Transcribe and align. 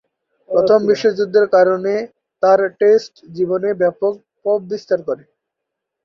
প্রথম 0.49 0.79
বিশ্বযুদ্ধের 0.89 1.45
কারণে 1.55 1.93
তার 2.43 2.59
টেস্ট 2.79 3.13
জীবনে 3.35 3.69
ব্যাপক 3.81 4.13
প্রভাববিস্তার 4.41 4.99
করে। 5.07 5.23